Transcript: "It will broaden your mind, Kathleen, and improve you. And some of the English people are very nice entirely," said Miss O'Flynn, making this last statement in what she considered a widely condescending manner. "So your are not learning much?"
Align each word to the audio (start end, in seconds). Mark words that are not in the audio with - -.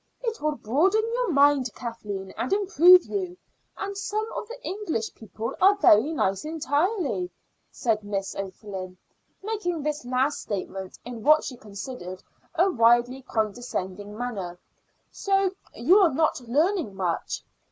"It 0.23 0.41
will 0.41 0.55
broaden 0.55 1.03
your 1.13 1.31
mind, 1.31 1.69
Kathleen, 1.75 2.31
and 2.35 2.51
improve 2.51 3.05
you. 3.05 3.37
And 3.77 3.95
some 3.95 4.27
of 4.33 4.47
the 4.47 4.59
English 4.63 5.13
people 5.13 5.55
are 5.61 5.75
very 5.75 6.11
nice 6.11 6.43
entirely," 6.43 7.29
said 7.69 8.03
Miss 8.03 8.35
O'Flynn, 8.35 8.97
making 9.43 9.83
this 9.83 10.03
last 10.03 10.39
statement 10.41 10.97
in 11.05 11.21
what 11.21 11.43
she 11.43 11.55
considered 11.55 12.23
a 12.55 12.71
widely 12.71 13.21
condescending 13.21 14.17
manner. 14.17 14.57
"So 15.11 15.51
your 15.75 16.05
are 16.05 16.11
not 16.15 16.41
learning 16.47 16.95
much?" 16.95 17.43